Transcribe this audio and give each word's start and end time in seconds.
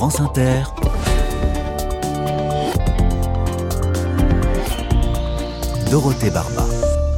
France 0.00 0.18
Inter, 0.18 0.62
Dorothée 5.90 6.30
Barba. 6.30 6.64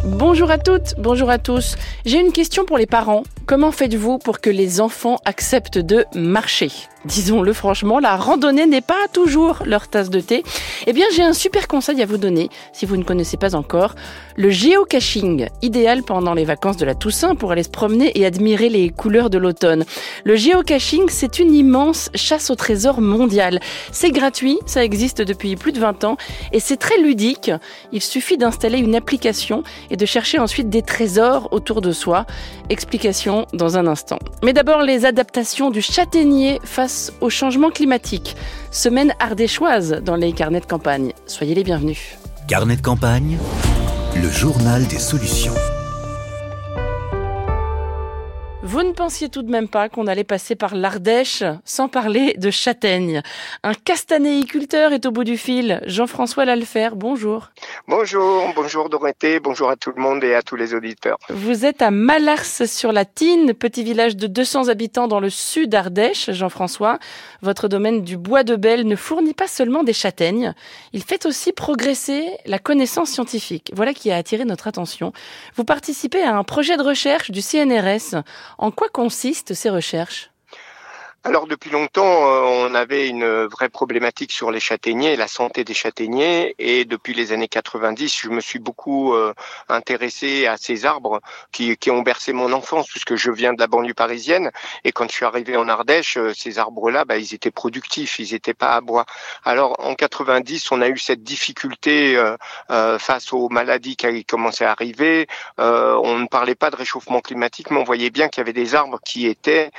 Bonjour 0.05 0.51
à 0.51 0.59
toutes, 0.59 0.97
bonjour 0.99 1.31
à 1.31 1.39
tous. 1.39 1.77
J'ai 2.05 2.19
une 2.19 2.33
question 2.33 2.65
pour 2.65 2.79
les 2.79 2.87
parents. 2.87 3.23
Comment 3.53 3.71
faites-vous 3.71 4.17
pour 4.17 4.41
que 4.41 4.49
les 4.49 4.81
enfants 4.81 5.19
acceptent 5.27 5.77
de 5.77 6.07
marcher? 6.15 6.71
Disons-le 7.05 7.53
franchement, 7.53 7.99
la 7.99 8.17
randonnée 8.17 8.65
n'est 8.65 8.81
pas 8.81 9.09
toujours 9.13 9.65
leur 9.67 9.89
tasse 9.89 10.09
de 10.09 10.21
thé. 10.21 10.45
Eh 10.87 10.93
bien, 10.93 11.05
j'ai 11.15 11.23
un 11.23 11.33
super 11.33 11.67
conseil 11.67 12.01
à 12.01 12.07
vous 12.07 12.17
donner, 12.17 12.49
si 12.73 12.87
vous 12.87 12.97
ne 12.97 13.03
connaissez 13.03 13.37
pas 13.37 13.57
encore. 13.57 13.97
Le 14.37 14.51
géocaching, 14.51 15.49
idéal 15.63 16.05
pendant 16.05 16.33
les 16.33 16.45
vacances 16.45 16.77
de 16.77 16.87
la 16.87 16.95
Toussaint 16.95 17.35
pour 17.35 17.51
aller 17.51 17.65
se 17.65 17.69
promener 17.69 18.13
et 18.19 18.25
admirer 18.25 18.69
les 18.69 18.89
couleurs 18.89 19.31
de 19.31 19.39
l'automne. 19.39 19.85
Le 20.25 20.37
géocaching, 20.37 21.09
c'est 21.09 21.41
une 21.41 21.53
immense 21.53 22.09
chasse 22.15 22.51
au 22.51 22.55
trésor 22.55 23.01
mondial. 23.01 23.59
C'est 23.91 24.13
gratuit, 24.13 24.59
ça 24.65 24.85
existe 24.85 25.23
depuis 25.23 25.57
plus 25.57 25.73
de 25.73 25.81
20 25.81 26.05
ans 26.05 26.17
et 26.53 26.61
c'est 26.61 26.77
très 26.77 26.99
ludique. 26.99 27.51
Il 27.93 28.01
suffit 28.01 28.37
d'installer 28.39 28.79
une 28.79 28.95
application 28.95 29.65
et 29.91 29.97
de 29.97 30.07
chercher 30.07 30.39
ensuite 30.39 30.71
des 30.71 30.83
trésors 30.83 31.49
autour 31.53 31.81
de 31.81 31.91
soi. 31.91 32.27
Explication 32.71 33.42
dans 33.53 33.77
un 33.77 33.87
instant. 33.87 34.19
Mais 34.43 34.53
d'abord, 34.53 34.83
les 34.83 35.05
adaptations 35.05 35.71
du 35.71 35.83
châtaignier 35.83 36.61
face 36.65 37.13
au 37.21 37.31
changement 37.31 37.71
climatique. 37.71 38.37
Semaine 38.71 39.15
ardéchoise 39.19 40.01
dans 40.05 40.17
les 40.17 40.33
carnets 40.33 40.61
de 40.61 40.67
campagne. 40.67 41.13
Soyez 41.27 41.55
les 41.55 41.65
bienvenus. 41.65 42.17
Carnet 42.49 42.77
de 42.77 42.83
campagne, 42.83 43.39
le 44.15 44.29
journal 44.29 44.87
des 44.87 44.99
solutions. 44.99 45.55
Vous 48.65 48.85
ne 48.85 48.93
pensiez 48.93 49.29
tout 49.29 49.43
de 49.43 49.51
même 49.51 49.67
pas 49.67 49.89
qu'on 49.89 50.07
allait 50.07 50.23
passer 50.23 50.55
par 50.55 50.77
l'Ardèche 50.77 51.43
sans 51.65 51.89
parler 51.89 52.35
de 52.39 52.49
châtaigne. 52.53 53.21
Un 53.65 53.75
castanéiculteur 53.75 54.93
est 54.93 55.05
au 55.05 55.11
bout 55.11 55.25
du 55.25 55.37
fil. 55.37 55.83
Jean-François 55.87 56.45
Lalfer, 56.45 56.91
bonjour. 56.95 57.51
Bonjour, 57.89 58.53
bonjour 58.55 58.89
Dorothée, 58.89 59.41
bonjour 59.41 59.69
à 59.69 59.75
tout 59.75 59.91
le 59.97 60.01
monde 60.01 60.23
et 60.23 60.37
à 60.37 60.43
tous 60.43 60.55
les 60.55 60.75
auditeurs. 60.75 61.19
Vous 61.29 61.65
êtes 61.65 61.83
à 61.83 61.91
Malars-sur-la-Tine, 61.91 63.53
petit 63.55 63.83
village 63.83 64.15
de 64.15 64.29
200 64.29 64.69
habitants 64.69 65.09
dans 65.09 65.19
le 65.19 65.29
sud 65.29 65.75
Ardèche, 65.75 66.31
Jean-François. 66.31 67.01
Votre 67.41 67.67
domaine 67.67 68.03
du 68.03 68.17
bois 68.17 68.45
de 68.45 68.55
Belle 68.55 68.87
ne 68.87 68.95
fournit 68.95 69.35
pas 69.35 69.49
seulement 69.49 69.83
des 69.83 69.93
châtaignes, 69.93 70.55
il 70.93 71.03
fait 71.03 71.27
aussi 71.27 71.51
progresser 71.51 72.29
la 72.47 72.61
connaissance 72.61 73.11
scientifique. 73.11 73.73
Voilà 73.75 73.93
qui 73.93 74.13
a 74.13 74.17
attiré 74.17 74.45
notre 74.45 74.69
attention. 74.69 75.13
Vous 75.57 75.65
participez 75.65 76.23
à 76.23 76.37
un 76.37 76.45
projet 76.45 76.77
de 76.77 76.83
recherche 76.83 77.33
du 77.33 77.43
CNRS. 77.43 78.23
En 78.63 78.71
quoi 78.71 78.89
consistent 78.89 79.55
ces 79.55 79.71
recherches? 79.71 80.32
Alors 81.25 81.47
depuis 81.47 81.71
longtemps, 81.71 82.27
euh, 82.27 82.41
on 82.43 82.75
avait 82.75 83.07
une 83.09 83.45
vraie 83.45 83.69
problématique 83.69 84.33
sur 84.33 84.51
les 84.51 84.59
châtaigniers, 84.59 85.15
la 85.15 85.29
santé 85.29 85.63
des 85.63 85.73
châtaigniers, 85.73 86.57
et 86.59 86.85
depuis 86.85 87.15
les 87.15 87.31
années 87.31 87.47
90, 87.47 88.13
je 88.23 88.29
me 88.29 88.41
suis 88.41 88.59
beaucoup 88.59 89.15
euh, 89.15 89.33
intéressé 89.69 90.49
à 90.49 90.57
ces 90.57 90.85
arbres 90.85 91.21
qui, 91.53 91.77
qui 91.77 91.93
ont 91.93 92.03
bercé 92.03 92.33
mon 92.33 92.53
enfance, 92.53 92.89
puisque 92.89 93.15
je 93.15 93.31
viens 93.31 93.53
de 93.53 93.61
la 93.61 93.69
banlieue 93.69 93.95
parisienne, 93.95 94.51
et 94.83 94.91
quand 94.91 95.09
je 95.09 95.15
suis 95.15 95.25
arrivé 95.25 95.57
en 95.57 95.69
Ardèche, 95.69 96.17
euh, 96.17 96.33
ces 96.35 96.59
arbres-là, 96.59 97.05
bah, 97.05 97.19
ils 97.19 97.35
étaient 97.35 97.53
productifs, 97.53 98.19
ils 98.19 98.33
n'étaient 98.33 98.53
pas 98.53 98.73
à 98.73 98.81
bois. 98.81 99.07
Alors 99.45 99.77
en 99.79 99.95
90, 99.95 100.73
on 100.73 100.81
a 100.81 100.89
eu 100.89 100.99
cette 100.99 101.23
difficulté 101.23 102.17
euh, 102.17 102.99
face 102.99 103.33
aux 103.33 103.49
maladies 103.49 103.95
qui 103.95 104.25
commençaient 104.25 104.65
à 104.65 104.73
arriver. 104.73 105.29
on 105.59 106.19
ne 106.19 106.27
parlait 106.27 106.57
pas 106.57 106.71
de 106.71 106.77
réchauffement 106.77 107.21
climatique, 107.21 107.71
mais 107.71 107.79
on 107.79 107.85
voyait 107.85 108.11
bien 108.11 108.29
qu'il 108.29 108.41
y 108.41 108.45
avait 108.45 108.53
des 108.53 108.75
arbres 108.75 108.99
qui 109.05 109.29
étaient 109.29 109.71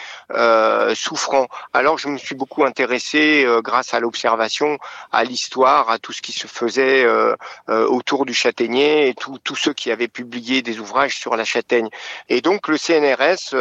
souffrants 0.96 1.33
alors 1.74 1.98
je 1.98 2.08
me 2.08 2.18
suis 2.18 2.36
beaucoup 2.36 2.64
intéressé 2.64 3.44
euh, 3.46 3.62
grâce 3.62 3.94
à 3.94 4.00
l'observation, 4.00 4.78
à 5.12 5.24
l'histoire, 5.24 5.90
à 5.90 6.00
tout 6.00 6.12
ce 6.12 6.22
qui 6.22 6.32
se 6.32 6.48
faisait 6.48 7.04
euh, 7.04 7.36
euh, 7.70 7.88
autour 7.88 8.26
du 8.26 8.34
châtaignier 8.34 9.10
et 9.10 9.14
tous 9.16 9.56
ceux 9.56 9.74
qui 9.74 9.92
avaient 9.92 10.08
publié 10.08 10.62
des 10.62 10.80
ouvrages 10.80 11.18
sur 11.18 11.36
la 11.36 11.46
châtaigne. 11.46 11.90
Et 12.30 12.42
donc 12.42 12.68
le 12.68 12.78
CNRS 12.78 13.56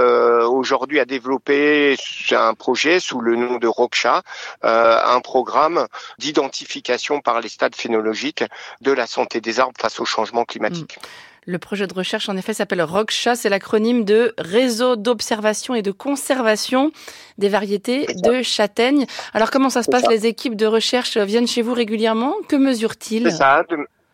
aujourd'hui 0.49 1.01
a 1.01 1.05
développé 1.05 1.97
un 2.31 2.55
projet 2.55 3.01
sous 3.01 3.21
le 3.21 3.37
nom 3.37 3.59
de 3.59 3.67
ROCCHA, 3.67 4.23
un 4.63 5.21
programme 5.21 5.87
d'identification 6.19 7.21
par 7.21 7.41
les 7.41 7.49
stades 7.49 7.75
phénologiques 7.75 8.45
de 8.81 8.93
la 8.93 9.07
santé 9.07 9.41
des 9.41 9.61
arbres 9.61 9.79
face 9.81 10.01
au 10.01 10.05
changement 10.05 10.45
climatique. 10.45 10.99
Mmh. 10.99 11.32
Le 11.45 11.59
projet 11.59 11.89
de 11.89 11.95
recherche, 11.95 12.29
en 12.29 12.37
effet, 12.37 12.55
s'appelle 12.55 12.83
ROCCHA. 12.83 13.35
C'est 13.35 13.49
l'acronyme 13.49 14.05
de 14.05 14.33
Réseau 14.39 14.95
d'observation 14.95 15.75
et 15.75 15.83
de 15.83 15.91
conservation 15.91 16.93
des 17.37 17.49
variétés 17.49 18.07
de 18.23 18.43
châtaignes. 18.43 19.07
Alors, 19.35 19.51
comment 19.51 19.69
ça 19.69 19.83
se 19.83 19.91
passe? 19.91 20.09
Les 20.09 20.27
équipes 20.27 20.55
de 20.55 20.67
recherche 20.67 21.17
viennent 21.17 21.49
chez 21.49 21.63
vous 21.63 21.75
régulièrement? 21.75 22.35
Que 22.49 22.55
mesurent-ils 22.55 23.25
c'est 23.25 23.39
ça. 23.39 23.65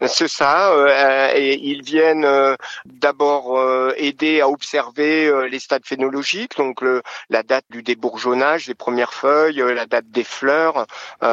Euh, 0.03 1.33
et 1.35 1.55
ils 1.55 1.83
viennent 1.83 2.25
euh, 2.25 2.57
d'abord 2.85 3.59
euh, 3.59 3.93
aider 3.97 4.41
à 4.41 4.49
observer 4.49 5.49
les 5.51 5.59
stades 5.59 5.85
phénologiques, 5.85 6.57
donc 6.57 6.81
le, 6.81 7.03
la 7.31 7.43
date 7.43 7.65
du 7.71 7.83
débourgeonnage 7.83 8.67
des 8.67 8.75
premières 8.75 9.13
feuilles, 9.13 9.63
la 9.75 9.87
date 9.87 10.11
des 10.11 10.25
fleurs, 10.25 10.87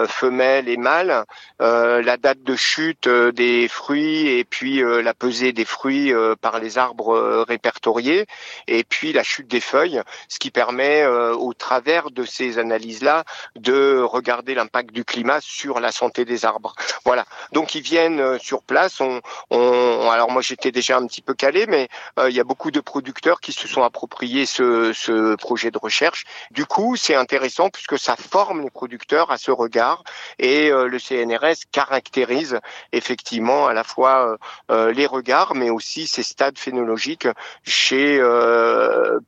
femelles 0.07 0.69
et 0.69 0.77
mâles, 0.77 1.25
la 1.59 2.17
date 2.17 2.43
de 2.43 2.55
chute 2.55 3.07
des 3.07 3.67
fruits 3.67 4.27
et 4.27 4.43
puis 4.43 4.81
la 4.81 5.13
pesée 5.13 5.53
des 5.53 5.65
fruits 5.65 6.13
par 6.41 6.59
les 6.59 6.77
arbres 6.77 7.43
répertoriés, 7.47 8.25
et 8.67 8.83
puis 8.83 9.13
la 9.13 9.23
chute 9.23 9.47
des 9.47 9.61
feuilles, 9.61 10.01
ce 10.27 10.39
qui 10.39 10.51
permet 10.51 11.05
au 11.05 11.53
travers 11.53 12.11
de 12.11 12.23
ces 12.23 12.57
analyses-là 12.57 13.23
de 13.55 14.01
regarder 14.01 14.55
l'impact 14.55 14.91
du 14.91 15.05
climat 15.05 15.39
sur 15.41 15.79
la 15.79 15.91
santé 15.91 16.25
des 16.25 16.45
arbres. 16.45 16.75
Voilà. 17.05 17.25
Donc 17.51 17.75
ils 17.75 17.81
viennent 17.81 18.39
sur 18.39 18.54
place. 18.61 19.01
On, 19.01 19.21
on 19.49 20.09
alors 20.09 20.31
moi 20.31 20.41
j'étais 20.41 20.71
déjà 20.71 20.97
un 20.97 21.05
petit 21.07 21.21
peu 21.21 21.33
calé, 21.33 21.65
mais 21.67 21.89
euh, 22.19 22.29
il 22.29 22.35
y 22.35 22.39
a 22.39 22.43
beaucoup 22.43 22.71
de 22.71 22.79
producteurs 22.79 23.39
qui 23.41 23.51
se 23.51 23.67
sont 23.67 23.83
appropriés 23.83 24.45
ce, 24.45 24.93
ce 24.93 25.35
projet 25.35 25.71
de 25.71 25.77
recherche. 25.77 26.25
Du 26.51 26.65
coup, 26.65 26.95
c'est 26.95 27.15
intéressant 27.15 27.69
puisque 27.69 27.99
ça 27.99 28.15
forme 28.15 28.61
les 28.61 28.69
producteurs 28.69 29.31
à 29.31 29.37
ce 29.37 29.51
regard 29.51 30.03
et 30.39 30.71
euh, 30.71 30.87
le 30.87 30.99
CNRS 30.99 31.65
caractérise 31.71 32.59
effectivement 32.91 33.67
à 33.67 33.73
la 33.73 33.83
fois 33.83 34.37
euh, 34.71 34.91
les 34.91 35.05
regards, 35.05 35.55
mais 35.55 35.69
aussi 35.69 36.07
ces 36.07 36.23
stades 36.23 36.57
phénologiques 36.57 37.27
chez 37.65 38.21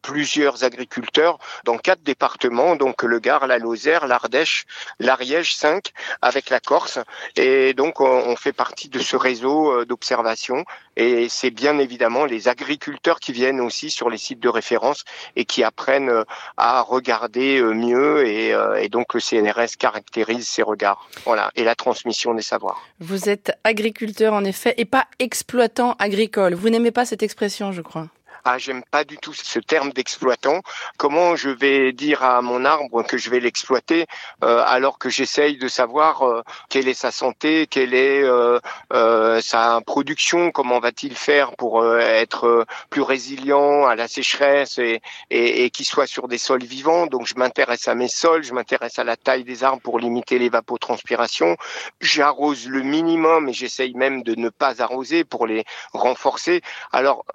plusieurs 0.01 0.63
agriculteurs 0.63 1.37
dans 1.65 1.77
quatre 1.77 2.03
départements, 2.03 2.75
donc 2.75 3.03
le 3.03 3.19
Gard, 3.19 3.47
la 3.47 3.57
Lozère, 3.57 4.07
l'Ardèche, 4.07 4.65
l'Ariège 4.99 5.55
5, 5.55 5.91
avec 6.21 6.49
la 6.49 6.59
Corse. 6.59 6.99
Et 7.35 7.73
donc 7.73 8.01
on 8.01 8.35
fait 8.35 8.53
partie 8.53 8.89
de 8.89 8.99
ce 8.99 9.15
réseau 9.17 9.71
euh, 9.71 9.85
d'observation 9.85 10.63
et 10.95 11.27
c'est 11.29 11.51
bien 11.51 11.77
évidemment 11.79 12.25
les 12.25 12.47
agriculteurs 12.47 13.19
qui 13.19 13.31
viennent 13.31 13.59
aussi 13.59 13.91
sur 13.91 14.09
les 14.09 14.17
sites 14.17 14.39
de 14.39 14.49
référence 14.49 15.03
et 15.35 15.45
qui 15.45 15.63
apprennent 15.63 16.09
euh, 16.09 16.23
à 16.57 16.81
regarder 16.81 17.59
euh, 17.59 17.73
mieux 17.73 18.25
et, 18.25 18.55
et 18.79 18.89
donc 18.89 19.13
le 19.13 19.19
CNRS 19.19 19.77
caractérise 19.77 20.47
ces 20.47 20.63
regards. 20.63 21.07
Voilà, 21.25 21.51
et 21.55 21.63
la 21.63 21.75
transmission 21.75 22.33
des 22.33 22.41
savoirs. 22.41 22.81
Vous 22.99 23.29
êtes 23.29 23.51
agriculteur 23.63 24.33
en 24.33 24.43
effet 24.43 24.73
et 24.77 24.85
pas 24.85 25.07
exploitant 25.19 25.95
agricole. 25.99 26.53
Vous 26.53 26.69
n'aimez 26.69 26.91
pas 26.91 27.05
cette 27.05 27.23
expression, 27.23 27.71
je 27.71 27.81
crois. 27.81 28.07
Ah, 28.49 28.57
j'aime 28.57 28.81
pas 28.81 29.03
du 29.03 29.17
tout 29.17 29.33
ce 29.33 29.59
terme 29.59 29.91
d'exploitant. 29.91 30.61
Comment 30.95 31.35
je 31.35 31.49
vais 31.49 31.91
dire 31.91 32.23
à 32.23 32.41
mon 32.41 32.63
arbre 32.63 33.03
que 33.03 33.17
je 33.17 33.29
vais 33.29 33.41
l'exploiter 33.41 34.05
euh, 34.41 34.63
alors 34.65 34.99
que 34.99 35.09
j'essaye 35.09 35.57
de 35.57 35.67
savoir 35.67 36.21
euh, 36.21 36.43
quelle 36.69 36.87
est 36.87 36.93
sa 36.93 37.11
santé, 37.11 37.67
quelle 37.67 37.93
est 37.93 38.23
euh, 38.23 39.41
sa 39.41 39.81
production, 39.85 40.51
comment 40.51 40.79
va-t-il 40.79 41.13
faire 41.17 41.57
pour 41.57 41.85
être 41.93 42.65
plus 42.89 43.01
résilient 43.01 43.85
à 43.85 43.95
la 43.95 44.07
sécheresse 44.07 44.77
et, 44.77 45.01
et, 45.29 45.65
et 45.65 45.69
qu'il 45.69 45.85
soit 45.85 46.07
sur 46.07 46.29
des 46.29 46.37
sols 46.37 46.63
vivants. 46.63 47.05
Donc 47.05 47.27
je 47.27 47.35
m'intéresse 47.35 47.89
à 47.89 47.95
mes 47.95 48.07
sols, 48.07 48.45
je 48.45 48.53
m'intéresse 48.53 48.97
à 48.97 49.03
la 49.03 49.17
taille 49.17 49.43
des 49.43 49.65
arbres 49.65 49.81
pour 49.81 49.99
limiter 49.99 50.39
l'évapotranspiration. 50.39 51.57
J'arrose 51.99 52.65
le 52.69 52.81
minimum 52.81 53.49
et 53.49 53.53
j'essaye 53.53 53.93
même 53.93 54.23
de 54.23 54.35
ne 54.35 54.47
pas 54.47 54.81
arroser 54.81 55.25
pour 55.25 55.47
les 55.47 55.65
renforcer. 55.91 56.61
Alors 56.93 57.25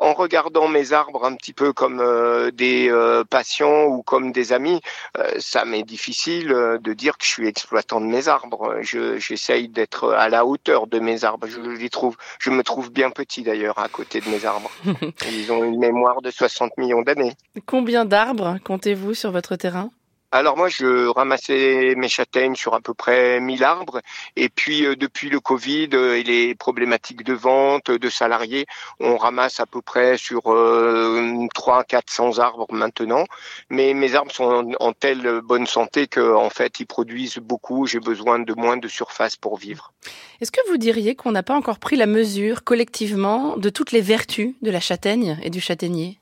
en 0.00 0.14
regardant 0.14 0.43
regardant 0.44 0.68
mes 0.68 0.92
arbres 0.92 1.24
un 1.24 1.34
petit 1.36 1.52
peu 1.52 1.72
comme 1.72 2.00
euh, 2.00 2.50
des 2.50 2.90
euh, 2.90 3.24
patients 3.24 3.84
ou 3.84 4.02
comme 4.02 4.32
des 4.32 4.52
amis, 4.52 4.80
euh, 5.18 5.30
ça 5.38 5.64
m'est 5.64 5.82
difficile 5.82 6.48
de 6.48 6.92
dire 6.92 7.16
que 7.18 7.24
je 7.24 7.30
suis 7.30 7.48
exploitant 7.48 8.00
de 8.00 8.06
mes 8.06 8.28
arbres. 8.28 8.76
j'essaye 8.82 9.68
d'être 9.68 10.12
à 10.12 10.28
la 10.28 10.44
hauteur 10.44 10.86
de 10.86 10.98
mes 10.98 11.24
arbres. 11.24 11.46
Je 11.46 11.60
les 11.60 11.90
trouve, 11.90 12.16
je 12.38 12.50
me 12.50 12.62
trouve 12.62 12.90
bien 12.90 13.10
petit 13.10 13.42
d'ailleurs 13.42 13.78
à 13.78 13.88
côté 13.88 14.20
de 14.20 14.28
mes 14.28 14.44
arbres. 14.44 14.70
Ils 15.30 15.50
ont 15.50 15.64
une 15.64 15.78
mémoire 15.78 16.20
de 16.22 16.30
60 16.30 16.76
millions 16.78 17.02
d'années. 17.02 17.32
Combien 17.66 18.04
d'arbres 18.04 18.58
comptez-vous 18.64 19.14
sur 19.14 19.30
votre 19.30 19.56
terrain? 19.56 19.90
Alors 20.34 20.56
moi, 20.56 20.68
je 20.68 21.06
ramassais 21.06 21.94
mes 21.96 22.08
châtaignes 22.08 22.56
sur 22.56 22.74
à 22.74 22.80
peu 22.80 22.92
près 22.92 23.38
1000 23.38 23.62
arbres. 23.62 24.00
Et 24.34 24.48
puis 24.48 24.84
euh, 24.84 24.96
depuis 24.96 25.28
le 25.30 25.38
Covid 25.38 25.90
euh, 25.94 26.16
et 26.16 26.24
les 26.24 26.56
problématiques 26.56 27.22
de 27.22 27.34
vente, 27.34 27.92
de 27.92 28.10
salariés, 28.10 28.66
on 28.98 29.16
ramasse 29.16 29.60
à 29.60 29.66
peu 29.66 29.80
près 29.80 30.18
sur 30.18 30.52
euh, 30.52 31.46
3 31.54 31.84
400 31.84 32.40
arbres 32.40 32.66
maintenant. 32.72 33.26
Mais 33.70 33.94
mes 33.94 34.16
arbres 34.16 34.32
sont 34.32 34.72
en, 34.80 34.92
telle 34.92 35.40
bonne 35.40 35.68
santé 35.68 36.08
que 36.08 36.34
en 36.34 36.50
fait, 36.50 36.80
ils 36.80 36.86
produisent 36.86 37.38
beaucoup. 37.38 37.86
J'ai 37.86 38.00
besoin 38.00 38.40
de 38.40 38.54
moins 38.54 38.76
de 38.76 38.88
surface 38.88 39.36
pour 39.36 39.56
vivre. 39.56 39.92
Est-ce 40.40 40.50
que 40.50 40.68
vous 40.68 40.78
diriez 40.78 41.14
qu'on 41.14 41.30
n'a 41.30 41.44
pas 41.44 41.54
encore 41.54 41.78
pris 41.78 41.94
la 41.94 42.06
mesure 42.06 42.64
collectivement 42.64 43.56
de 43.56 43.68
toutes 43.68 43.92
les 43.92 44.00
vertus 44.00 44.54
de 44.62 44.72
la 44.72 44.80
châtaigne 44.80 45.38
et 45.44 45.50
du 45.50 45.60
châtaignier? 45.60 46.18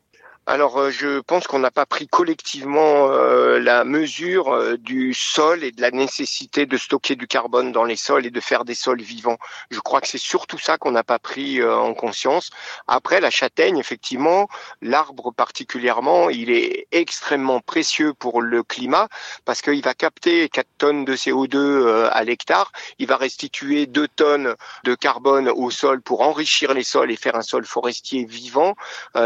Alors, 0.47 0.77
euh, 0.81 0.91
je 0.91 1.21
pense 1.21 1.47
qu'on 1.47 1.61
n'a 1.61 1.71
pas 1.71 1.87
pris 1.87 2.09
collectivement 2.09 3.06
euh, 3.09 3.61
la 3.61 3.85
mesure 3.85 4.53
euh, 4.53 4.77
du 4.77 5.15
sol 5.15 5.62
et 5.62 5.71
de 5.71 5.81
la 5.81 5.93
nécessité 5.93 6.67
de 6.67 6.77
stocker 6.77 7.15
du 7.15 7.29
carbone 7.29 7.71
dans 7.71 7.85
les 7.85 7.94
sols 7.94 8.27
et 8.27 8.31
de 8.31 8.41
faire 8.41 8.65
des 8.65 8.75
sols 8.75 9.03
vivants. 9.03 9.39
Je 9.71 9.79
crois 9.79 10.00
que 10.00 10.09
c'est 10.09 10.19
surtout 10.19 10.59
ça 10.59 10.79
qu'on 10.79 10.91
n'a 10.91 11.05
pas 11.05 11.21
pris 11.21 11.62
en 11.62 11.94
conscience. 11.94 12.50
Après, 12.89 13.21
la 13.21 13.31
châtaigne, 13.31 13.79
effectivement, 13.79 14.49
l'arbre 14.81 15.33
particulièrement, 15.33 16.29
il 16.29 16.50
est 16.50 16.89
extrêmement 16.91 17.61
précieux 17.61 18.12
pour 18.12 18.43
le 18.43 18.65
climat 18.65 19.09
parce 19.44 19.62
qu'il 19.62 19.83
va 19.83 19.94
capter 19.94 20.49
4 20.49 20.67
tonnes 20.79 21.05
de 21.05 21.15
CO2 21.15 22.09
à 22.11 22.25
l'hectare. 22.25 22.73
Il 22.99 23.06
va 23.06 23.17
restituer 23.17 23.87
2 23.87 24.09
tonnes 24.09 24.56
de 24.83 24.94
carbone 24.97 25.49
au 25.49 25.71
sol 25.71 26.03
pour 26.03 26.23
enrichir 26.23 26.75
les 26.75 26.83
sols 26.83 27.12
et 27.12 27.17
faire 27.17 27.37
un 27.37 27.43
sol 27.43 27.65
forestier 27.65 28.25
vivant. 28.25 28.75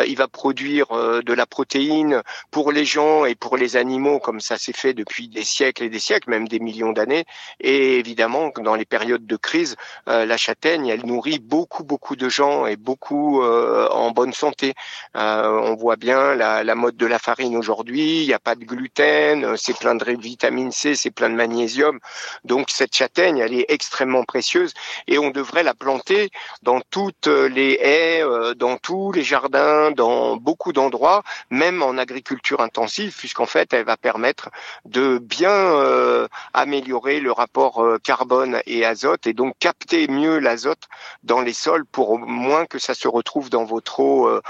il 0.06 0.16
va 0.16 0.28
produire 0.28 0.86
euh, 1.05 1.05
de 1.22 1.32
la 1.32 1.46
protéine 1.46 2.22
pour 2.50 2.72
les 2.72 2.84
gens 2.84 3.24
et 3.24 3.34
pour 3.34 3.56
les 3.56 3.76
animaux, 3.76 4.18
comme 4.18 4.40
ça 4.40 4.58
s'est 4.58 4.72
fait 4.72 4.94
depuis 4.94 5.28
des 5.28 5.44
siècles 5.44 5.84
et 5.84 5.88
des 5.88 5.98
siècles, 5.98 6.30
même 6.30 6.48
des 6.48 6.60
millions 6.60 6.92
d'années. 6.92 7.24
Et 7.60 7.98
évidemment, 7.98 8.50
dans 8.58 8.74
les 8.74 8.84
périodes 8.84 9.26
de 9.26 9.36
crise, 9.36 9.76
euh, 10.08 10.26
la 10.26 10.36
châtaigne, 10.36 10.86
elle 10.88 11.06
nourrit 11.06 11.38
beaucoup, 11.38 11.84
beaucoup 11.84 12.16
de 12.16 12.28
gens 12.28 12.66
et 12.66 12.76
beaucoup 12.76 13.42
euh, 13.42 13.88
en 13.90 14.10
bonne 14.10 14.32
santé. 14.32 14.74
on 15.14 15.74
voit 15.74 15.96
bien 15.96 16.34
la, 16.34 16.64
la 16.64 16.74
mode 16.74 16.96
de 16.96 17.06
la 17.06 17.18
farine 17.18 17.56
aujourd'hui, 17.56 18.22
il 18.22 18.26
n'y 18.26 18.32
a 18.32 18.38
pas 18.38 18.54
de 18.54 18.64
gluten, 18.64 19.56
c'est 19.56 19.76
plein 19.78 19.94
de 19.94 20.04
vitamine 20.04 20.72
C, 20.72 20.94
c'est 20.94 21.10
plein 21.10 21.30
de 21.30 21.34
magnésium. 21.34 21.98
Donc 22.44 22.70
cette 22.70 22.94
châtaigne, 22.94 23.38
elle 23.38 23.54
est 23.54 23.66
extrêmement 23.68 24.24
précieuse 24.24 24.72
et 25.06 25.18
on 25.18 25.30
devrait 25.30 25.62
la 25.62 25.74
planter 25.74 26.30
dans 26.62 26.80
toutes 26.90 27.26
les 27.26 27.78
haies, 27.80 28.22
dans 28.56 28.76
tous 28.76 29.12
les 29.12 29.22
jardins, 29.22 29.90
dans 29.90 30.36
beaucoup 30.36 30.72
d'endroits 30.72 30.95
même 31.50 31.82
en 31.82 31.98
agriculture 31.98 32.60
intensive, 32.60 33.14
puisqu'en 33.16 33.46
fait, 33.46 33.72
elle 33.72 33.84
va 33.84 33.96
permettre 33.96 34.50
de 34.84 35.18
bien 35.18 35.50
euh, 35.50 36.28
améliorer 36.54 37.20
le 37.20 37.32
rapport 37.32 37.82
euh, 37.82 37.98
carbone 38.02 38.60
et 38.66 38.84
azote 38.84 39.26
et 39.26 39.32
donc 39.32 39.54
capter 39.58 40.08
mieux 40.08 40.38
l'azote 40.38 40.88
dans 41.22 41.40
les 41.40 41.52
sols 41.52 41.84
pour 41.84 42.18
moins 42.18 42.66
que 42.66 42.78
ça 42.78 42.94
se 42.94 43.08
retrouve 43.08 43.50
dans 43.50 43.64
votre 43.64 44.00
eau 44.00 44.28
euh, 44.28 44.40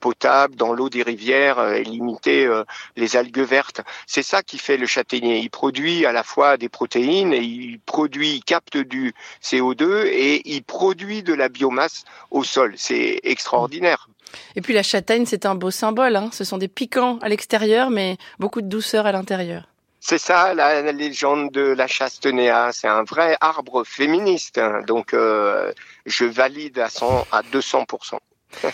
potable, 0.00 0.56
dans 0.56 0.72
l'eau 0.72 0.88
des 0.88 1.02
rivières 1.02 1.72
et 1.72 1.84
limiter 1.84 2.48
les 2.96 3.16
algues 3.16 3.38
vertes. 3.38 3.80
C'est 4.06 4.22
ça 4.22 4.42
qui 4.42 4.58
fait 4.58 4.76
le 4.76 4.86
châtaignier. 4.86 5.38
Il 5.38 5.50
produit 5.50 6.06
à 6.06 6.12
la 6.12 6.22
fois 6.22 6.56
des 6.56 6.68
protéines 6.68 7.32
il 7.32 7.78
produit, 7.80 8.36
il 8.36 8.44
capte 8.44 8.76
du 8.76 9.14
CO2 9.42 10.06
et 10.06 10.42
il 10.54 10.62
produit 10.62 11.22
de 11.22 11.34
la 11.34 11.48
biomasse 11.48 12.04
au 12.30 12.44
sol. 12.44 12.74
C'est 12.76 13.20
extraordinaire. 13.22 14.08
Et 14.56 14.60
puis 14.60 14.74
la 14.74 14.82
châtaigne, 14.82 15.26
c'est 15.26 15.46
un 15.46 15.54
beau 15.54 15.70
symbole. 15.70 16.16
Hein. 16.16 16.30
Ce 16.32 16.44
sont 16.44 16.58
des 16.58 16.68
piquants 16.68 17.18
à 17.22 17.28
l'extérieur, 17.28 17.90
mais 17.90 18.16
beaucoup 18.38 18.62
de 18.62 18.68
douceur 18.68 19.06
à 19.06 19.12
l'intérieur. 19.12 19.68
C'est 20.00 20.18
ça 20.18 20.52
la, 20.52 20.90
légende 20.92 21.52
de 21.52 21.62
la 21.62 21.86
chastenéa. 21.86 22.70
C'est 22.72 22.88
un 22.88 23.04
vrai 23.04 23.36
arbre 23.40 23.84
féministe. 23.84 24.58
Hein. 24.58 24.82
Donc 24.86 25.14
euh, 25.14 25.72
je 26.06 26.24
valide 26.24 26.78
à, 26.78 26.88
100, 26.88 27.26
à 27.30 27.42
200%. 27.42 28.18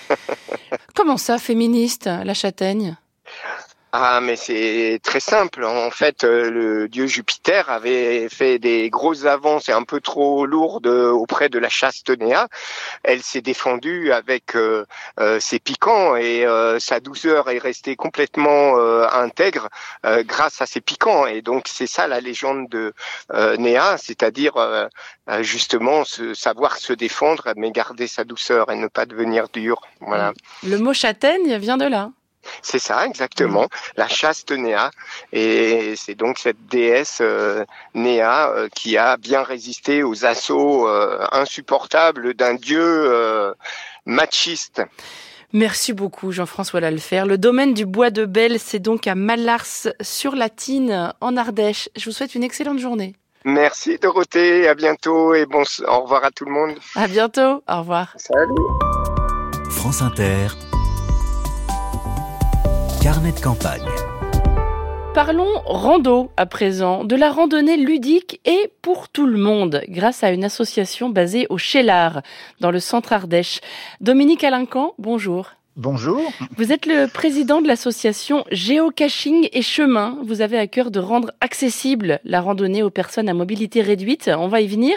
Comment 0.95 1.19
ça, 1.19 1.39
féministe, 1.39 2.07
la 2.07 2.35
châtaigne? 2.35 2.97
Ah, 3.93 4.20
mais 4.20 4.37
c'est 4.37 5.00
très 5.02 5.20
simple. 5.20 5.64
En 5.64 5.90
fait, 5.90 6.23
euh, 6.23 6.50
le 6.50 6.88
dieu 6.88 7.06
Jupiter 7.06 7.70
avait 7.70 8.29
fait 8.29 8.58
des 8.58 8.90
grosses 8.90 9.25
avances 9.25 9.70
et 9.70 9.73
un 9.73 9.82
peu 9.82 10.00
trop 10.00 10.44
lourdes 10.44 10.87
auprès 10.87 11.49
de 11.49 11.58
la 11.58 11.70
chaste 11.70 12.11
Néa. 12.11 12.49
Elle 13.02 13.23
s'est 13.23 13.40
défendue 13.40 14.12
avec 14.12 14.55
euh, 14.56 14.85
euh, 15.20 15.40
ses 15.40 15.58
piquants 15.58 16.17
et 16.17 16.44
sa 16.79 17.00
douceur 17.00 17.49
est 17.49 17.58
restée 17.58 17.96
complètement 17.96 18.76
intègre 19.12 19.69
grâce 20.05 20.61
à 20.61 20.67
ses 20.67 20.81
piquants. 20.81 21.26
Et 21.26 21.40
donc, 21.40 21.67
c'est 21.69 21.87
ça 21.87 22.06
la 22.06 22.20
légende 22.20 22.69
de 22.69 22.93
Néa, 23.58 23.96
c'est-à-dire 23.99 24.88
justement 25.40 26.05
se, 26.05 26.35
savoir 26.35 26.76
se 26.76 26.93
défendre, 26.93 27.52
mais 27.56 27.70
garder 27.70 28.06
sa 28.06 28.25
douceur 28.25 28.70
et 28.70 28.76
ne 28.76 28.87
pas 28.87 29.06
devenir 29.06 29.49
dur. 29.49 29.81
Voilà. 30.00 30.32
Le 30.62 30.79
mot 30.79 30.93
châtaigne 30.93 31.56
vient 31.56 31.76
de 31.76 31.87
là. 31.87 32.11
C'est 32.62 32.79
ça, 32.79 33.06
exactement. 33.06 33.65
Mm. 33.65 33.69
La 33.97 34.09
chaste 34.09 34.53
Néa. 34.53 34.91
Et 35.33 35.95
c'est 35.97 36.15
donc 36.15 36.39
cette 36.39 36.67
déesse 36.71 37.19
euh, 37.21 37.65
Néa 37.95 38.50
euh, 38.50 38.69
qui 38.75 38.97
a 38.97 39.17
bien 39.17 39.43
résisté 39.43 40.03
aux 40.03 40.25
assauts 40.25 40.89
euh, 40.89 41.27
insupportables 41.33 42.35
d'un 42.35 42.55
dieu 42.55 43.55
machiste. 44.06 44.83
Merci 45.53 45.95
beaucoup 45.95 46.31
Jean-François 46.31 46.81
Lalfer. 46.81 47.25
Le 47.27 47.39
domaine 47.39 47.73
du 47.73 47.87
bois 47.87 48.11
de 48.11 48.27
Belle, 48.27 48.59
c'est 48.61 48.79
donc 48.79 49.06
à 49.06 49.15
Malars 49.15 49.89
sur 50.00 50.35
la 50.35 50.50
Tine, 50.50 51.15
en 51.21 51.37
Ardèche. 51.37 51.89
Je 51.97 52.05
vous 52.05 52.12
souhaite 52.12 52.35
une 52.35 52.45
excellente 52.45 52.79
journée. 52.79 53.15
Merci 53.45 53.99
Dorothée, 53.99 54.69
à 54.69 54.75
bientôt 54.75 55.35
et 55.35 55.47
bon, 55.47 55.62
au 55.87 56.00
revoir 56.03 56.25
à 56.25 56.31
tout 56.31 56.45
le 56.45 56.53
monde. 56.53 56.75
À 56.97 57.09
bientôt, 57.09 57.62
au 57.67 57.79
revoir. 57.79 58.12
Salut. 58.17 58.55
France 59.71 60.03
Inter. 60.03 60.49
Carnet 63.09 63.33
de 63.33 63.41
campagne. 63.41 63.89
Parlons 65.15 65.63
rando 65.65 66.31
à 66.37 66.45
présent, 66.45 67.05
de 67.05 67.17
la 67.17 67.31
randonnée 67.31 67.79
ludique 67.79 68.39
et 68.45 68.71
pour 68.83 69.09
tout 69.09 69.25
le 69.25 69.39
monde, 69.39 69.81
grâce 69.89 70.23
à 70.23 70.31
une 70.31 70.45
association 70.45 71.09
basée 71.09 71.47
au 71.49 71.57
Chélard, 71.57 72.21
dans 72.61 72.71
le 72.71 72.81
centre 72.81 73.15
Ardèche. 73.15 73.63
Dominique 74.03 74.45
Alincan, 74.45 74.93
bonjour. 74.99 75.53
Bonjour. 75.77 76.21
Vous 76.59 76.71
êtes 76.71 76.85
le 76.85 77.07
président 77.07 77.63
de 77.63 77.67
l'association 77.67 78.45
Géocaching 78.53 79.49
et 79.55 79.63
Chemin. 79.63 80.19
Vous 80.27 80.43
avez 80.43 80.59
à 80.59 80.67
cœur 80.67 80.91
de 80.91 81.01
rendre 81.01 81.31
accessible 81.41 82.21
la 82.25 82.43
randonnée 82.43 82.83
aux 82.83 82.91
personnes 82.91 83.31
à 83.31 83.33
mobilité 83.33 83.81
réduite. 83.81 84.31
On 84.39 84.49
va 84.49 84.61
y 84.61 84.67
venir. 84.67 84.95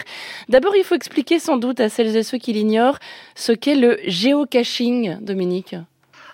D'abord, 0.50 0.76
il 0.76 0.84
faut 0.84 0.96
expliquer 0.96 1.40
sans 1.40 1.56
doute 1.56 1.80
à 1.80 1.88
celles 1.88 2.18
et 2.18 2.24
ceux 2.24 2.40
qui 2.40 2.52
l'ignorent 2.52 3.00
ce 3.36 3.54
qu'est 3.54 3.76
le 3.76 4.00
géocaching, 4.06 5.18
Dominique. 5.22 5.78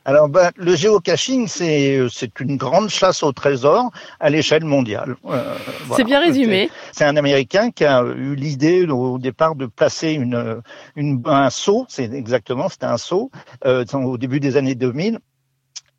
Alors, 0.08 0.30
ben, 0.30 0.52
le 0.56 0.74
géocaching, 0.74 1.50
c'est 1.50 2.00
c'est 2.10 2.40
une 2.40 2.56
grande 2.56 2.88
chasse 2.88 3.24
au 3.24 3.34
trésor 3.34 3.92
à 4.22 4.30
l'échelle 4.30 4.64
mondiale. 4.64 5.18
Euh, 5.26 5.58
c'est 5.98 6.06
bien 6.06 6.22
résumé. 6.22 6.70
C'est 6.94 7.04
un 7.04 7.18
Américain 7.18 7.72
qui 7.72 7.84
a 7.84 8.04
eu 8.04 8.34
l'idée 8.34 8.86
au 8.86 9.18
départ 9.20 9.56
de 9.56 9.66
placer 9.66 10.14
une, 10.14 10.62
une 10.96 11.22
un 11.26 11.50
saut, 11.50 11.86
c'est 11.90 12.10
exactement, 12.14 12.70
c'était 12.70 12.86
un 12.86 12.98
saut, 12.98 13.32
euh, 13.66 13.84
au 13.96 14.18
début 14.18 14.40
des 14.40 14.56
années 14.56 14.76
2000. 14.76 15.20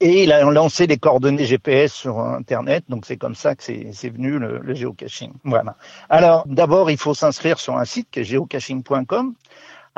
Et 0.00 0.22
il 0.22 0.32
a 0.32 0.42
lancé 0.42 0.86
des 0.86 0.96
coordonnées 0.96 1.44
GPS 1.44 1.92
sur 1.92 2.18
Internet, 2.20 2.84
donc 2.88 3.04
c'est 3.04 3.18
comme 3.18 3.34
ça 3.34 3.56
que 3.56 3.62
c'est 3.62 4.08
venu 4.08 4.38
le, 4.38 4.60
le 4.62 4.74
géocaching. 4.74 5.32
Voilà. 5.44 5.76
Alors 6.08 6.44
d'abord, 6.46 6.90
il 6.90 6.96
faut 6.96 7.12
s'inscrire 7.12 7.58
sur 7.58 7.76
un 7.76 7.84
site 7.84 8.08
qui 8.10 8.20
est 8.20 8.24
geocaching.com. 8.24 9.34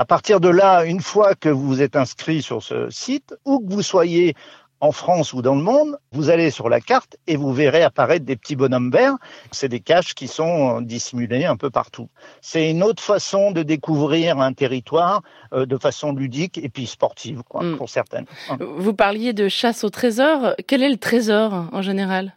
À 0.00 0.06
partir 0.06 0.40
de 0.40 0.48
là, 0.48 0.86
une 0.86 1.02
fois 1.02 1.34
que 1.34 1.50
vous 1.50 1.82
êtes 1.82 1.94
inscrit 1.94 2.40
sur 2.40 2.62
ce 2.62 2.88
site, 2.88 3.34
où 3.44 3.60
que 3.60 3.70
vous 3.70 3.82
soyez 3.82 4.34
en 4.80 4.92
France 4.92 5.34
ou 5.34 5.42
dans 5.42 5.54
le 5.54 5.60
monde, 5.60 5.98
vous 6.12 6.30
allez 6.30 6.50
sur 6.50 6.70
la 6.70 6.80
carte 6.80 7.18
et 7.26 7.36
vous 7.36 7.52
verrez 7.52 7.82
apparaître 7.82 8.24
des 8.24 8.34
petits 8.34 8.56
bonhommes 8.56 8.90
verts. 8.90 9.16
C'est 9.50 9.68
des 9.68 9.80
caches 9.80 10.14
qui 10.14 10.26
sont 10.26 10.80
dissimulés 10.80 11.44
un 11.44 11.58
peu 11.58 11.68
partout. 11.68 12.08
C'est 12.40 12.70
une 12.70 12.82
autre 12.82 13.02
façon 13.02 13.50
de 13.50 13.62
découvrir 13.62 14.40
un 14.40 14.54
territoire 14.54 15.20
euh, 15.52 15.66
de 15.66 15.76
façon 15.76 16.14
ludique 16.14 16.56
et 16.56 16.70
puis 16.70 16.86
sportive, 16.86 17.42
quoi, 17.46 17.62
mm. 17.62 17.76
pour 17.76 17.90
certaines. 17.90 18.24
Vous 18.58 18.94
parliez 18.94 19.34
de 19.34 19.48
chasse 19.48 19.84
au 19.84 19.90
trésor. 19.90 20.54
Quel 20.66 20.82
est 20.82 20.88
le 20.88 20.96
trésor 20.96 21.66
en 21.72 21.82
général? 21.82 22.32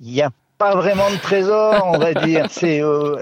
Il 0.00 0.10
y 0.10 0.20
a 0.20 0.28
pas 0.60 0.74
vraiment 0.74 1.10
de 1.10 1.16
trésor, 1.16 1.86
on 1.86 1.96
va 1.96 2.12
dire. 2.12 2.44
C'est 2.50 2.82
euh, 2.82 3.16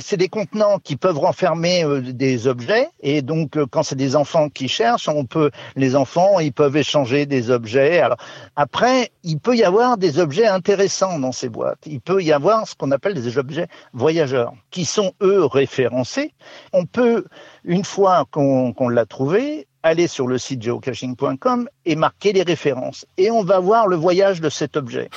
c'est 0.00 0.18
des 0.18 0.28
contenants 0.28 0.78
qui 0.78 0.96
peuvent 0.96 1.18
renfermer 1.18 1.82
euh, 1.82 2.02
des 2.02 2.46
objets 2.46 2.88
et 3.00 3.22
donc 3.22 3.56
euh, 3.56 3.64
quand 3.64 3.82
c'est 3.82 3.96
des 3.96 4.16
enfants 4.16 4.50
qui 4.50 4.68
cherchent, 4.68 5.08
on 5.08 5.24
peut 5.24 5.50
les 5.76 5.96
enfants 5.96 6.40
ils 6.40 6.52
peuvent 6.52 6.76
échanger 6.76 7.24
des 7.24 7.50
objets. 7.50 8.00
Alors 8.00 8.18
après, 8.54 9.10
il 9.22 9.38
peut 9.38 9.56
y 9.56 9.64
avoir 9.64 9.96
des 9.96 10.18
objets 10.18 10.46
intéressants 10.46 11.18
dans 11.18 11.32
ces 11.32 11.48
boîtes. 11.48 11.78
Il 11.86 12.02
peut 12.02 12.22
y 12.22 12.32
avoir 12.32 12.68
ce 12.68 12.74
qu'on 12.74 12.90
appelle 12.90 13.14
des 13.14 13.38
objets 13.38 13.68
voyageurs 13.94 14.52
qui 14.70 14.84
sont 14.84 15.14
eux 15.22 15.46
référencés. 15.46 16.34
On 16.74 16.84
peut 16.84 17.24
une 17.64 17.84
fois 17.84 18.26
qu'on 18.30 18.88
l'a 18.90 19.06
trouvé 19.06 19.66
aller 19.82 20.06
sur 20.06 20.26
le 20.26 20.36
site 20.36 20.62
geocaching.com 20.62 21.66
et 21.86 21.96
marquer 21.96 22.34
les 22.34 22.42
références 22.42 23.06
et 23.16 23.30
on 23.30 23.42
va 23.42 23.58
voir 23.58 23.86
le 23.86 23.96
voyage 23.96 24.42
de 24.42 24.50
cet 24.50 24.76
objet. 24.76 25.08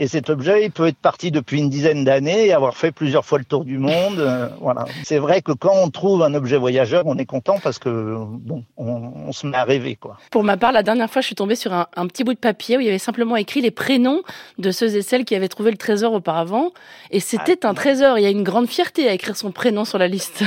Et 0.00 0.08
cet 0.08 0.30
objet, 0.30 0.64
il 0.64 0.70
peut 0.70 0.86
être 0.86 0.96
parti 0.96 1.30
depuis 1.30 1.58
une 1.58 1.68
dizaine 1.68 2.04
d'années 2.04 2.46
et 2.46 2.54
avoir 2.54 2.74
fait 2.74 2.90
plusieurs 2.90 3.26
fois 3.26 3.38
le 3.38 3.44
tour 3.44 3.66
du 3.66 3.76
monde. 3.76 4.18
Euh, 4.18 4.48
voilà. 4.58 4.86
C'est 5.04 5.18
vrai 5.18 5.42
que 5.42 5.52
quand 5.52 5.74
on 5.74 5.90
trouve 5.90 6.22
un 6.22 6.32
objet 6.32 6.56
voyageur, 6.56 7.02
on 7.04 7.18
est 7.18 7.26
content 7.26 7.58
parce 7.62 7.78
que 7.78 8.16
bon, 8.18 8.64
on, 8.78 9.30
se 9.32 9.46
met 9.46 9.58
à 9.58 9.64
rêver, 9.64 9.96
quoi. 9.96 10.16
Pour 10.30 10.42
ma 10.42 10.56
part, 10.56 10.72
la 10.72 10.82
dernière 10.82 11.10
fois, 11.10 11.20
je 11.20 11.26
suis 11.26 11.34
tombée 11.34 11.54
sur 11.54 11.74
un, 11.74 11.86
un, 11.96 12.06
petit 12.06 12.24
bout 12.24 12.32
de 12.32 12.38
papier 12.38 12.78
où 12.78 12.80
il 12.80 12.86
y 12.86 12.88
avait 12.88 12.96
simplement 12.96 13.36
écrit 13.36 13.60
les 13.60 13.70
prénoms 13.70 14.22
de 14.56 14.70
ceux 14.70 14.96
et 14.96 15.02
celles 15.02 15.26
qui 15.26 15.34
avaient 15.34 15.48
trouvé 15.48 15.70
le 15.70 15.76
trésor 15.76 16.14
auparavant. 16.14 16.72
Et 17.10 17.20
c'était 17.20 17.58
ah, 17.64 17.68
un 17.68 17.74
trésor. 17.74 18.18
Il 18.18 18.22
y 18.22 18.26
a 18.26 18.30
une 18.30 18.42
grande 18.42 18.68
fierté 18.68 19.06
à 19.06 19.12
écrire 19.12 19.36
son 19.36 19.52
prénom 19.52 19.84
sur 19.84 19.98
la 19.98 20.08
liste. 20.08 20.44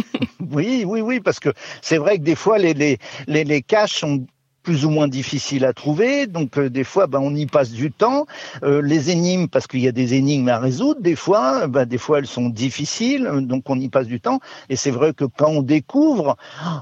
oui, 0.50 0.84
oui, 0.86 1.02
oui, 1.02 1.20
parce 1.20 1.40
que 1.40 1.50
c'est 1.82 1.98
vrai 1.98 2.16
que 2.16 2.22
des 2.22 2.36
fois, 2.36 2.56
les, 2.56 2.72
les, 2.72 2.96
les, 3.26 3.44
les 3.44 3.60
caches 3.60 3.96
sont 3.96 4.24
plus 4.64 4.84
ou 4.84 4.90
moins 4.90 5.06
difficile 5.06 5.64
à 5.64 5.72
trouver. 5.72 6.26
Donc 6.26 6.58
euh, 6.58 6.68
des 6.68 6.82
fois, 6.82 7.06
ben, 7.06 7.20
on 7.22 7.34
y 7.34 7.46
passe 7.46 7.70
du 7.70 7.92
temps. 7.92 8.26
Euh, 8.64 8.82
les 8.82 9.10
énigmes, 9.10 9.46
parce 9.46 9.68
qu'il 9.68 9.80
y 9.80 9.88
a 9.88 9.92
des 9.92 10.14
énigmes 10.14 10.48
à 10.48 10.58
résoudre, 10.58 11.00
des 11.00 11.14
fois, 11.14 11.68
ben, 11.68 11.84
des 11.84 11.98
fois 11.98 12.18
elles 12.18 12.26
sont 12.26 12.48
difficiles, 12.48 13.28
donc 13.42 13.68
on 13.68 13.78
y 13.78 13.88
passe 13.88 14.06
du 14.06 14.20
temps. 14.20 14.40
Et 14.70 14.76
c'est 14.76 14.90
vrai 14.90 15.12
que 15.12 15.24
quand 15.24 15.50
on 15.50 15.62
découvre, 15.62 16.36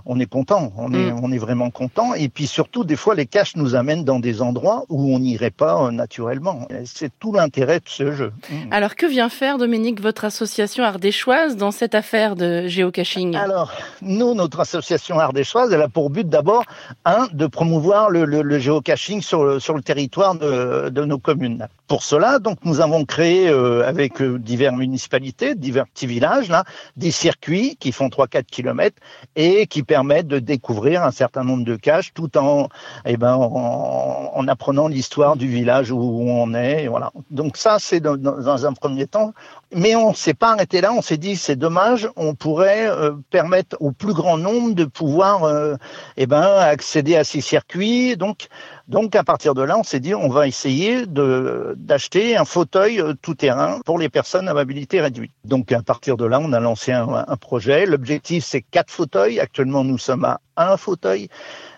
on 0.06 0.18
est 0.20 0.26
content, 0.26 0.72
on 0.78 0.94
est, 0.94 1.12
mm. 1.12 1.20
on 1.22 1.32
est 1.32 1.38
vraiment 1.38 1.70
content. 1.70 2.14
Et 2.14 2.28
puis 2.28 2.46
surtout, 2.46 2.84
des 2.84 2.96
fois, 2.96 3.14
les 3.14 3.26
caches 3.26 3.56
nous 3.56 3.74
amènent 3.74 4.04
dans 4.04 4.20
des 4.20 4.40
endroits 4.40 4.84
où 4.88 5.14
on 5.14 5.18
n'irait 5.18 5.50
pas 5.50 5.84
euh, 5.84 5.90
naturellement. 5.90 6.68
C'est 6.84 7.10
tout 7.18 7.32
l'intérêt 7.32 7.80
de 7.80 7.88
ce 7.88 8.12
jeu. 8.12 8.32
Mm. 8.48 8.54
Alors 8.72 8.94
que 8.94 9.06
vient 9.06 9.28
faire, 9.28 9.58
Dominique, 9.58 10.00
votre 10.00 10.24
association 10.24 10.84
ardéchoise 10.84 11.56
dans 11.56 11.72
cette 11.72 11.96
affaire 11.96 12.36
de 12.36 12.68
géocaching? 12.68 13.34
Alors, 13.34 13.72
nous, 14.00 14.34
notre 14.34 14.60
association 14.60 15.18
ardéchoise, 15.18 15.72
elle 15.72 15.82
a 15.82 15.88
pour 15.88 16.10
but 16.10 16.28
d'abord, 16.28 16.64
un, 17.04 17.26
de 17.32 17.46
promouvoir 17.46 17.71
promouvoir 17.72 18.10
le, 18.10 18.26
le, 18.26 18.58
géocaching 18.58 19.22
sur 19.22 19.44
le, 19.44 19.80
territoire 19.80 20.34
de, 20.34 21.04
nos 21.04 21.18
communes. 21.18 21.68
Pour 21.88 22.02
cela, 22.02 22.38
donc, 22.38 22.58
nous 22.64 22.80
avons 22.80 23.06
créé 23.06 23.48
euh, 23.48 23.88
avec 23.88 24.20
euh, 24.20 24.38
diverses 24.38 24.76
municipalités, 24.76 25.54
divers 25.54 25.86
petits 25.86 26.06
villages, 26.06 26.48
là, 26.50 26.64
des 26.96 27.10
circuits 27.10 27.76
qui 27.80 27.92
font 27.92 28.08
3-4 28.08 28.44
kilomètres 28.44 28.96
et 29.36 29.66
qui 29.66 29.82
permettent 29.82 30.26
de 30.26 30.38
découvrir 30.38 31.02
un 31.02 31.12
certain 31.12 31.44
nombre 31.44 31.64
de 31.64 31.76
caches 31.76 32.12
tout 32.12 32.36
en, 32.36 32.68
eh 33.06 33.16
ben, 33.16 33.34
en, 33.34 34.30
en 34.34 34.48
apprenant 34.48 34.88
l'histoire 34.88 35.36
du 35.36 35.48
village 35.48 35.90
où 35.90 35.98
on 35.98 36.52
est. 36.52 36.88
voilà. 36.88 37.10
Donc 37.30 37.56
ça, 37.56 37.78
c'est 37.78 38.00
dans, 38.00 38.66
un 38.66 38.72
premier 38.74 39.06
temps. 39.06 39.32
Mais 39.74 39.96
on 39.96 40.12
s'est 40.12 40.34
pas 40.34 40.52
arrêté 40.52 40.80
là. 40.80 40.92
On 40.92 41.02
s'est 41.02 41.16
dit, 41.16 41.36
c'est 41.36 41.56
dommage, 41.56 42.08
on 42.16 42.34
pourrait 42.34 42.88
euh, 42.88 43.12
permettre 43.30 43.76
au 43.80 43.90
plus 43.90 44.12
grand 44.12 44.36
nombre 44.36 44.74
de 44.74 44.84
pouvoir 44.84 45.44
euh, 45.44 45.76
eh 46.16 46.26
ben, 46.26 46.42
accéder 46.42 47.16
à 47.16 47.24
ces 47.24 47.40
circuits 47.40 48.16
donc, 48.16 48.48
donc 48.88 49.16
à 49.16 49.24
partir 49.24 49.54
de 49.54 49.62
là, 49.62 49.78
on 49.78 49.82
s'est 49.82 50.00
dit, 50.00 50.14
on 50.14 50.28
va 50.28 50.46
essayer 50.46 51.06
d'acheter 51.06 52.36
un 52.36 52.44
fauteuil 52.44 53.00
euh, 53.00 53.14
tout 53.22 53.34
terrain 53.34 53.80
pour 53.84 53.98
les 53.98 54.08
personnes 54.08 54.48
à 54.48 54.54
mobilité 54.54 55.00
réduite. 55.00 55.32
Donc 55.44 55.72
à 55.72 55.82
partir 55.82 56.16
de 56.16 56.24
là, 56.26 56.38
on 56.40 56.52
a 56.52 56.60
lancé 56.60 56.92
un, 56.92 57.24
un 57.26 57.36
projet. 57.36 57.86
L'objectif, 57.86 58.44
c'est 58.44 58.62
quatre 58.62 58.90
fauteuils. 58.90 59.40
Actuellement, 59.40 59.84
nous 59.84 59.98
sommes 59.98 60.24
à 60.24 60.40
un 60.56 60.76
fauteuil 60.76 61.28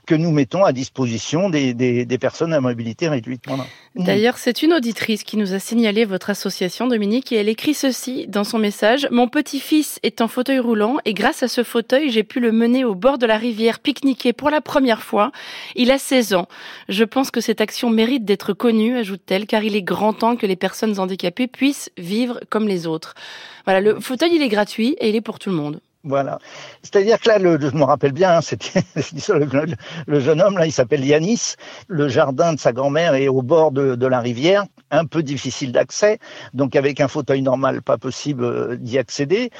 que 0.06 0.14
nous 0.14 0.30
mettons 0.30 0.64
à 0.64 0.72
disposition 0.72 1.48
des, 1.50 1.74
des, 1.74 2.04
des 2.04 2.18
personnes 2.18 2.52
à 2.52 2.60
mobilité 2.60 3.08
réduite. 3.08 3.42
Voilà. 3.46 3.64
D'ailleurs, 3.94 4.38
c'est 4.38 4.62
une 4.62 4.72
auditrice 4.72 5.22
qui 5.22 5.36
nous 5.36 5.54
a 5.54 5.58
signalé 5.58 6.04
votre 6.04 6.30
association, 6.30 6.86
Dominique, 6.86 7.32
et 7.32 7.36
elle 7.36 7.48
écrit 7.48 7.74
ceci 7.74 8.26
dans 8.26 8.44
son 8.44 8.58
message. 8.58 9.06
Mon 9.10 9.28
petit-fils 9.28 10.00
est 10.02 10.20
en 10.20 10.28
fauteuil 10.28 10.58
roulant 10.58 10.96
et 11.04 11.14
grâce 11.14 11.42
à 11.42 11.48
ce 11.48 11.62
fauteuil, 11.62 12.10
j'ai 12.10 12.24
pu 12.24 12.40
le 12.40 12.52
mener 12.52 12.84
au 12.84 12.94
bord 12.94 13.18
de 13.18 13.26
la 13.26 13.38
rivière 13.38 13.78
pique-niquer 13.78 14.32
pour 14.32 14.50
la 14.50 14.60
première 14.60 15.02
fois. 15.02 15.30
Il 15.76 15.90
a 15.90 15.98
16 15.98 16.34
ans. 16.34 16.48
Je 16.88 17.04
pense 17.04 17.30
que 17.30 17.40
cette 17.40 17.60
action 17.60 17.88
mérite 17.88 18.24
d'être 18.24 18.52
connue, 18.52 18.96
ajoute-t-elle, 18.96 19.46
car 19.46 19.62
il 19.62 19.76
est 19.76 19.82
grand 19.82 20.12
temps 20.12 20.36
que 20.36 20.46
les 20.46 20.56
personnes 20.56 20.98
handicapées 20.98 21.46
puissent 21.46 21.90
vivre 21.96 22.40
comme 22.50 22.68
les 22.68 22.86
autres. 22.86 23.14
Voilà, 23.64 23.80
le 23.80 24.00
fauteuil, 24.00 24.34
il 24.34 24.42
est 24.42 24.48
gratuit 24.48 24.96
et 25.00 25.08
il 25.08 25.16
est 25.16 25.20
pour 25.20 25.38
tout 25.38 25.50
le 25.50 25.56
monde. 25.56 25.80
Voilà. 26.04 26.38
C'est-à-dire 26.82 27.18
que 27.18 27.28
là, 27.28 27.38
le, 27.38 27.58
je 27.58 27.74
me 27.74 27.84
rappelle 27.84 28.12
bien, 28.12 28.36
hein, 28.36 28.40
c'était 28.42 28.82
le, 29.28 29.74
le, 30.06 30.20
jeune 30.20 30.42
homme 30.42 30.58
là, 30.58 30.66
il 30.66 30.72
s'appelle 30.72 31.04
Yanis. 31.04 31.54
Le 31.88 32.08
jardin 32.08 32.52
de 32.52 32.60
sa 32.60 32.72
grand-mère 32.72 33.14
est 33.14 33.28
au 33.28 33.40
bord 33.40 33.72
de, 33.72 33.94
de, 33.94 34.06
la 34.06 34.20
rivière, 34.20 34.64
un 34.90 35.06
peu 35.06 35.22
difficile 35.22 35.72
d'accès, 35.72 36.18
donc 36.52 36.76
avec 36.76 37.00
un 37.00 37.08
fauteuil 37.08 37.40
normal, 37.40 37.80
pas 37.80 37.96
possible 37.96 38.44
euh, 38.44 38.76
d'y 38.76 38.98
accéder. 38.98 39.50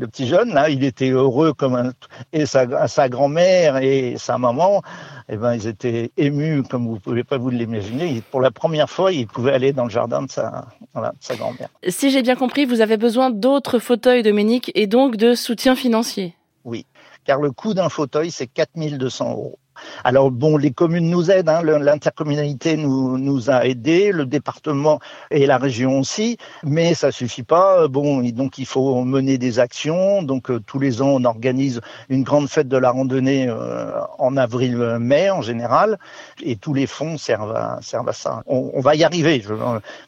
Le 0.00 0.06
petit 0.06 0.26
jeune 0.26 0.54
là, 0.54 0.70
il 0.70 0.82
était 0.82 1.10
heureux 1.10 1.52
comme 1.52 1.74
un 1.74 1.92
et 2.32 2.46
sa, 2.46 2.88
sa 2.88 3.10
grand-mère 3.10 3.76
et 3.76 4.14
sa 4.16 4.38
maman 4.38 4.80
eh 5.28 5.36
ben, 5.36 5.54
ils 5.54 5.68
étaient 5.68 6.10
émus, 6.16 6.64
comme 6.64 6.86
vous 6.86 6.94
ne 6.94 6.98
pouvez 6.98 7.22
pas 7.22 7.38
vous 7.38 7.50
l'imaginer. 7.50 8.20
Pour 8.32 8.40
la 8.40 8.50
première 8.50 8.90
fois, 8.90 9.12
ils 9.12 9.28
pouvaient 9.28 9.52
aller 9.52 9.72
dans 9.72 9.84
le 9.84 9.90
jardin 9.90 10.22
de 10.22 10.30
sa, 10.30 10.66
voilà, 10.92 11.12
sa 11.20 11.36
grand-mère. 11.36 11.68
Si 11.86 12.10
j'ai 12.10 12.22
bien 12.22 12.34
compris, 12.34 12.64
vous 12.64 12.80
avez 12.80 12.96
besoin 12.96 13.30
d'autres 13.30 13.78
fauteuils, 13.78 14.24
Dominique, 14.24 14.72
et 14.74 14.88
donc 14.88 15.16
de 15.16 15.34
soutien 15.34 15.76
financier. 15.76 16.34
Oui, 16.64 16.84
car 17.24 17.40
le 17.40 17.52
coût 17.52 17.74
d'un 17.74 17.88
fauteuil, 17.88 18.32
c'est 18.32 18.48
4200 18.48 19.30
euros. 19.30 19.58
Alors 20.04 20.30
bon, 20.30 20.56
les 20.56 20.70
communes 20.70 21.10
nous 21.10 21.30
aident, 21.30 21.48
hein, 21.48 21.62
l'intercommunalité 21.62 22.76
nous, 22.76 23.18
nous 23.18 23.50
a 23.50 23.66
aidés, 23.66 24.12
le 24.12 24.26
département 24.26 24.98
et 25.30 25.46
la 25.46 25.58
région 25.58 25.98
aussi, 25.98 26.36
mais 26.62 26.94
ça 26.94 27.10
suffit 27.12 27.42
pas. 27.42 27.88
Bon, 27.88 28.22
donc 28.30 28.58
il 28.58 28.66
faut 28.66 29.04
mener 29.04 29.38
des 29.38 29.58
actions. 29.58 30.22
Donc 30.22 30.50
euh, 30.50 30.60
tous 30.60 30.78
les 30.78 31.02
ans, 31.02 31.10
on 31.10 31.24
organise 31.24 31.80
une 32.08 32.22
grande 32.22 32.48
fête 32.48 32.68
de 32.68 32.76
la 32.76 32.90
randonnée 32.90 33.48
euh, 33.48 33.92
en 34.18 34.36
avril-mai 34.36 35.30
en 35.30 35.42
général, 35.42 35.98
et 36.42 36.56
tous 36.56 36.74
les 36.74 36.86
fonds 36.86 37.18
servent 37.18 37.56
à, 37.56 37.78
servent 37.82 38.08
à 38.08 38.12
ça. 38.12 38.42
On, 38.46 38.70
on 38.74 38.80
va 38.80 38.94
y 38.94 39.04
arriver, 39.04 39.42
je, 39.46 39.54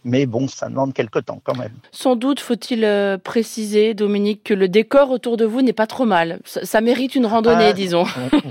mais 0.05 0.26
bon, 0.26 0.49
ça 0.49 0.69
demande 0.69 0.93
quelques 0.95 1.25
temps 1.25 1.41
quand 1.43 1.57
même. 1.57 1.73
Sans 1.91 2.17
doute 2.17 2.41
faut-il 2.41 2.85
euh, 2.85 3.19
préciser, 3.19 3.95
Dominique, 3.95 4.45
que 4.45 4.55
le 4.55 4.69
décor 4.69 5.11
autour 5.11 5.37
de 5.37 5.45
vous 5.45 5.62
n'est 5.62 5.73
pas 5.73 5.87
trop 5.87 6.05
mal. 6.05 6.41
Ça, 6.45 6.64
ça 6.64 6.81
mérite 6.81 7.14
une 7.14 7.26
randonnée, 7.26 7.69
ah, 7.69 7.73
disons. 7.73 8.05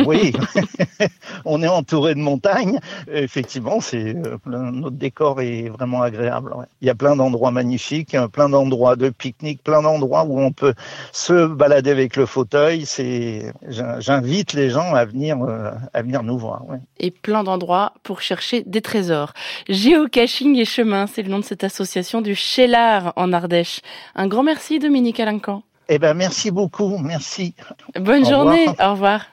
Oui. 0.06 0.34
on 1.46 1.62
est 1.62 1.68
entouré 1.68 2.16
de 2.16 2.20
montagnes. 2.20 2.80
Effectivement, 3.12 3.80
c'est 3.82 4.16
euh, 4.16 4.38
notre 4.46 4.96
décor 4.96 5.42
est 5.42 5.70
vraiment 5.70 6.02
agréable. 6.02 6.54
Ouais. 6.56 6.66
Il 6.82 6.88
y 6.88 6.90
a 6.90 6.96
plein 6.96 7.16
d'endroits 7.16 7.52
magnifiques, 7.52 8.16
plein 8.32 8.50
d'endroits 8.50 8.96
de 8.96 9.10
pique-nique, 9.10 9.64
plein 9.64 9.82
d'endroits 9.82 10.24
où 10.24 10.40
on 10.40 10.52
peut 10.52 10.74
se 11.12 11.48
balader 11.48 11.92
avec 11.92 12.16
le 12.16 12.26
fauteuil. 12.26 12.86
C'est, 12.86 13.54
j'invite 13.68 14.54
les 14.54 14.70
gens 14.70 14.94
à 14.94 15.06
venir, 15.06 15.38
euh, 15.42 15.72
à 15.94 16.02
venir 16.02 16.24
nous 16.24 16.38
voir. 16.38 16.68
Ouais. 16.70 16.80
Et 17.00 17.12
plein 17.12 17.44
d'endroits 17.44 17.94
pour 18.04 18.22
chercher 18.22 18.64
des 18.66 18.82
trésors. 18.82 19.34
Géocaching 19.70 20.58
et 20.58 20.66
chemin, 20.66 21.08
c'est 21.08 21.24
le 21.24 21.30
nom 21.30 21.40
de 21.40 21.46
cette 21.46 21.64
association 21.64 22.22
du 22.22 22.36
Chélard 22.36 23.14
en 23.16 23.34
Ardèche. 23.34 23.82
Un 24.16 24.28
grand 24.28 24.44
merci, 24.44 24.80
Dominique 24.80 25.20
Alincan. 25.20 25.64
Eh 25.94 26.00
ben, 26.00 26.14
merci 26.14 26.52
beaucoup. 26.52 26.98
Merci. 27.00 27.54
Bonne 28.00 28.26
au 28.26 28.30
journée. 28.30 28.68
Revoir. 28.68 28.90
Au 28.90 28.92
revoir. 28.94 29.26